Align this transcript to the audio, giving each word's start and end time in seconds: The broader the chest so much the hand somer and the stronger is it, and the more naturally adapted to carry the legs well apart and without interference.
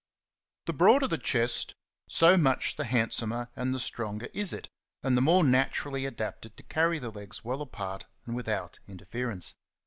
The 0.65 0.73
broader 0.73 1.07
the 1.07 1.19
chest 1.19 1.75
so 2.09 2.35
much 2.35 2.75
the 2.75 2.85
hand 2.85 3.13
somer 3.13 3.51
and 3.55 3.71
the 3.71 3.77
stronger 3.77 4.29
is 4.33 4.51
it, 4.51 4.67
and 5.03 5.15
the 5.15 5.21
more 5.21 5.43
naturally 5.43 6.07
adapted 6.07 6.57
to 6.57 6.63
carry 6.63 6.97
the 6.97 7.11
legs 7.11 7.43
well 7.45 7.61
apart 7.61 8.07
and 8.25 8.35
without 8.35 8.79
interference. 8.87 9.53